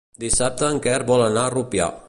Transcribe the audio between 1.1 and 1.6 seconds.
vol anar a